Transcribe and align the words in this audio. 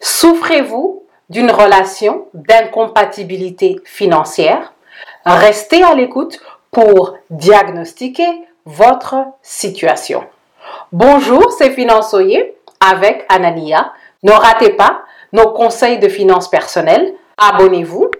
Souffrez-vous 0.00 1.04
d'une 1.28 1.50
relation 1.50 2.26
d'incompatibilité 2.32 3.80
financière? 3.84 4.72
Restez 5.26 5.82
à 5.82 5.94
l'écoute 5.94 6.40
pour 6.70 7.18
diagnostiquer 7.28 8.28
votre 8.64 9.16
situation. 9.42 10.24
Bonjour, 10.92 11.52
c'est 11.52 11.72
Finançoyer 11.72 12.56
avec 12.80 13.26
Anania. 13.28 13.92
Ne 14.22 14.32
ratez 14.32 14.70
pas 14.70 15.02
nos 15.32 15.52
conseils 15.52 15.98
de 15.98 16.08
finances 16.08 16.48
personnelles. 16.48 17.12
Abonnez-vous 17.36 18.10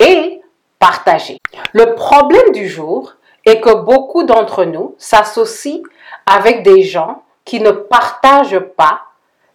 et 0.00 0.42
partagez. 0.78 1.38
Le 1.72 1.94
problème 1.94 2.52
du 2.52 2.68
jour 2.68 3.14
est 3.46 3.60
que 3.60 3.74
beaucoup 3.74 4.24
d'entre 4.24 4.66
nous 4.66 4.94
s'associent 4.98 5.82
avec 6.26 6.62
des 6.62 6.82
gens 6.82 7.22
qui 7.46 7.60
ne 7.60 7.70
partagent 7.70 8.60
pas 8.76 9.00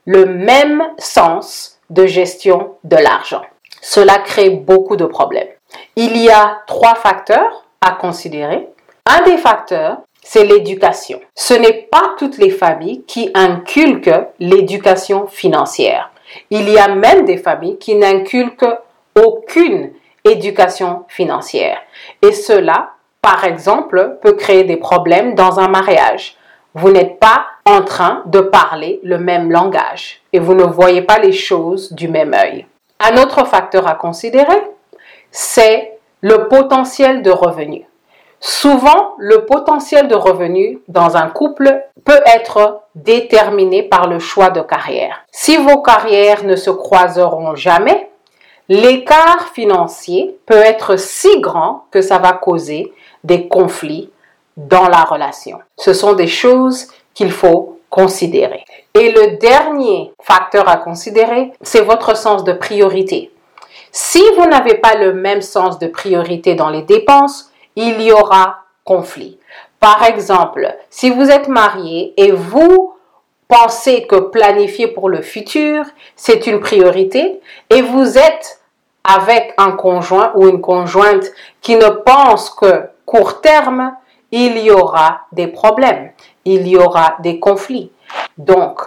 le 0.07 0.25
même 0.25 0.83
sens 0.97 1.79
de 1.89 2.07
gestion 2.07 2.75
de 2.85 2.95
l'argent. 2.95 3.41
Cela 3.81 4.19
crée 4.19 4.49
beaucoup 4.49 4.95
de 4.95 5.05
problèmes. 5.05 5.49
Il 5.97 6.17
y 6.17 6.29
a 6.29 6.61
trois 6.65 6.95
facteurs 6.95 7.65
à 7.81 7.91
considérer. 7.91 8.69
Un 9.05 9.23
des 9.23 9.37
facteurs, 9.37 9.97
c'est 10.23 10.45
l'éducation. 10.45 11.19
Ce 11.35 11.53
n'est 11.53 11.87
pas 11.91 12.15
toutes 12.17 12.37
les 12.37 12.49
familles 12.49 13.03
qui 13.05 13.29
inculquent 13.33 14.27
l'éducation 14.39 15.27
financière. 15.27 16.09
Il 16.51 16.69
y 16.69 16.77
a 16.77 16.87
même 16.87 17.25
des 17.25 17.37
familles 17.37 17.77
qui 17.77 17.95
n'inculquent 17.95 18.79
aucune 19.15 19.91
éducation 20.23 21.03
financière. 21.09 21.79
Et 22.21 22.31
cela, 22.31 22.91
par 23.21 23.43
exemple, 23.43 24.19
peut 24.21 24.33
créer 24.33 24.63
des 24.63 24.77
problèmes 24.77 25.35
dans 25.35 25.59
un 25.59 25.67
mariage. 25.67 26.37
Vous 26.75 26.91
n'êtes 26.91 27.19
pas 27.19 27.45
en 27.67 27.81
train 27.81 28.23
de 28.27 28.39
parler 28.39 29.01
le 29.03 29.17
même 29.17 29.51
langage 29.51 30.21
et 30.31 30.39
vous 30.39 30.53
ne 30.53 30.63
voyez 30.63 31.01
pas 31.01 31.19
les 31.19 31.33
choses 31.33 31.91
du 31.91 32.07
même 32.07 32.33
œil. 32.33 32.65
Un 32.99 33.21
autre 33.21 33.45
facteur 33.45 33.87
à 33.87 33.95
considérer, 33.95 34.61
c'est 35.31 35.99
le 36.21 36.47
potentiel 36.47 37.21
de 37.21 37.29
revenu. 37.29 37.85
Souvent, 38.39 39.15
le 39.17 39.45
potentiel 39.45 40.07
de 40.07 40.15
revenu 40.15 40.79
dans 40.87 41.17
un 41.17 41.27
couple 41.27 41.83
peut 42.05 42.21
être 42.25 42.81
déterminé 42.95 43.83
par 43.83 44.07
le 44.07 44.19
choix 44.19 44.49
de 44.49 44.61
carrière. 44.61 45.25
Si 45.31 45.57
vos 45.57 45.81
carrières 45.81 46.45
ne 46.45 46.55
se 46.55 46.69
croiseront 46.69 47.55
jamais, 47.55 48.09
l'écart 48.69 49.49
financier 49.53 50.37
peut 50.45 50.55
être 50.55 50.97
si 50.97 51.41
grand 51.41 51.85
que 51.91 52.01
ça 52.01 52.17
va 52.17 52.31
causer 52.31 52.93
des 53.25 53.49
conflits 53.49 54.09
dans 54.57 54.89
la 54.89 55.03
relation. 55.03 55.59
Ce 55.77 55.93
sont 55.93 56.13
des 56.13 56.27
choses 56.27 56.87
qu'il 57.13 57.31
faut 57.31 57.79
considérer. 57.89 58.65
Et 58.93 59.11
le 59.11 59.37
dernier 59.37 60.11
facteur 60.21 60.67
à 60.67 60.77
considérer, 60.77 61.53
c'est 61.61 61.81
votre 61.81 62.17
sens 62.17 62.43
de 62.43 62.51
priorité. 62.53 63.31
Si 63.91 64.21
vous 64.37 64.45
n'avez 64.45 64.75
pas 64.75 64.95
le 64.95 65.13
même 65.13 65.41
sens 65.41 65.79
de 65.79 65.87
priorité 65.87 66.55
dans 66.55 66.69
les 66.69 66.81
dépenses, 66.81 67.51
il 67.75 68.01
y 68.01 68.11
aura 68.11 68.63
conflit. 68.83 69.37
Par 69.79 70.03
exemple, 70.03 70.75
si 70.89 71.11
vous 71.11 71.29
êtes 71.29 71.47
marié 71.47 72.13
et 72.17 72.31
vous 72.31 72.95
pensez 73.47 74.05
que 74.07 74.15
planifier 74.15 74.87
pour 74.87 75.09
le 75.09 75.21
futur, 75.21 75.85
c'est 76.15 76.47
une 76.47 76.59
priorité, 76.59 77.39
et 77.69 77.81
vous 77.81 78.17
êtes 78.17 78.61
avec 79.03 79.53
un 79.57 79.71
conjoint 79.71 80.33
ou 80.35 80.47
une 80.47 80.61
conjointe 80.61 81.25
qui 81.61 81.75
ne 81.75 81.89
pense 81.89 82.49
que 82.49 82.89
court 83.05 83.39
terme, 83.39 83.95
il 84.31 84.57
y 84.59 84.71
aura 84.71 85.21
des 85.31 85.47
problèmes, 85.47 86.11
il 86.45 86.67
y 86.67 86.77
aura 86.77 87.17
des 87.19 87.39
conflits. 87.39 87.91
Donc, 88.37 88.81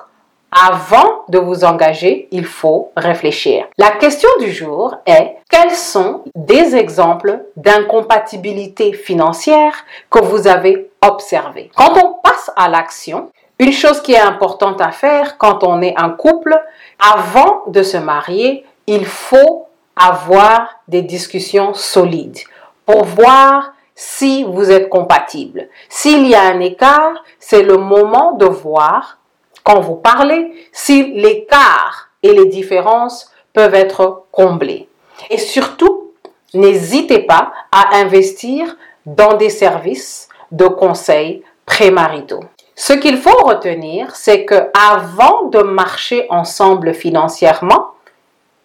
avant 0.52 1.24
de 1.28 1.38
vous 1.38 1.64
engager, 1.64 2.28
il 2.32 2.44
faut 2.44 2.90
réfléchir. 2.96 3.66
La 3.78 3.92
question 3.92 4.28
du 4.40 4.50
jour 4.50 4.96
est 5.06 5.36
quels 5.48 5.70
sont 5.70 6.24
des 6.34 6.74
exemples 6.74 7.44
d'incompatibilité 7.56 8.92
financière 8.92 9.84
que 10.10 10.20
vous 10.20 10.48
avez 10.48 10.90
observés 11.02 11.70
Quand 11.76 11.92
on 12.02 12.14
passe 12.22 12.50
à 12.56 12.68
l'action, 12.68 13.30
une 13.60 13.72
chose 13.72 14.00
qui 14.02 14.12
est 14.12 14.20
importante 14.20 14.80
à 14.80 14.90
faire 14.90 15.38
quand 15.38 15.62
on 15.62 15.82
est 15.82 15.94
un 15.96 16.10
couple, 16.10 16.58
avant 16.98 17.62
de 17.68 17.82
se 17.82 17.98
marier, 17.98 18.64
il 18.86 19.06
faut 19.06 19.68
avoir 19.94 20.80
des 20.88 21.02
discussions 21.02 21.74
solides 21.74 22.38
pour 22.86 23.04
voir 23.04 23.72
si 24.02 24.44
vous 24.44 24.70
êtes 24.70 24.88
compatible. 24.88 25.68
S'il 25.90 26.26
y 26.26 26.34
a 26.34 26.44
un 26.44 26.60
écart, 26.60 27.22
c'est 27.38 27.62
le 27.62 27.76
moment 27.76 28.32
de 28.32 28.46
voir, 28.46 29.18
quand 29.62 29.80
vous 29.80 29.96
parlez, 29.96 30.50
si 30.72 31.12
l'écart 31.12 32.08
et 32.22 32.32
les 32.32 32.46
différences 32.46 33.30
peuvent 33.52 33.74
être 33.74 34.24
comblés. 34.32 34.88
Et 35.28 35.36
surtout, 35.36 36.12
n'hésitez 36.54 37.18
pas 37.18 37.52
à 37.70 37.98
investir 37.98 38.74
dans 39.04 39.34
des 39.34 39.50
services 39.50 40.30
de 40.50 40.66
conseil 40.66 41.42
prémaritaux. 41.66 42.44
Ce 42.76 42.94
qu'il 42.94 43.18
faut 43.18 43.44
retenir, 43.44 44.16
c'est 44.16 44.46
que 44.46 44.70
avant 44.94 45.44
de 45.48 45.60
marcher 45.60 46.26
ensemble 46.30 46.94
financièrement, 46.94 47.88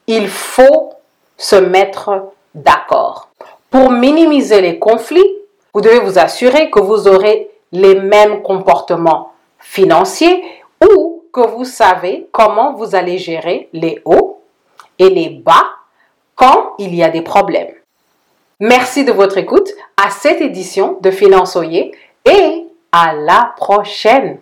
il 0.07 0.29
faut 0.29 0.93
se 1.35 1.57
mettre 1.57 2.31
d'accord. 2.53 3.27
Pour 3.75 3.91
minimiser 3.91 4.61
les 4.61 4.79
conflits, 4.79 5.35
vous 5.73 5.81
devez 5.81 5.99
vous 5.99 6.17
assurer 6.17 6.69
que 6.69 6.79
vous 6.79 7.09
aurez 7.09 7.49
les 7.73 7.95
mêmes 7.95 8.41
comportements 8.41 9.33
financiers 9.59 10.41
ou 10.81 11.25
que 11.33 11.41
vous 11.41 11.65
savez 11.65 12.29
comment 12.31 12.71
vous 12.75 12.95
allez 12.95 13.17
gérer 13.17 13.67
les 13.73 14.01
hauts 14.05 14.39
et 14.97 15.09
les 15.09 15.27
bas 15.27 15.65
quand 16.35 16.75
il 16.77 16.95
y 16.95 17.03
a 17.03 17.09
des 17.09 17.21
problèmes. 17.21 17.73
Merci 18.61 19.03
de 19.03 19.11
votre 19.11 19.37
écoute 19.37 19.69
à 20.01 20.09
cette 20.09 20.39
édition 20.39 20.97
de 21.01 21.11
Finançoyer 21.11 21.91
et 22.23 22.67
à 22.93 23.13
la 23.13 23.55
prochaine. 23.57 24.39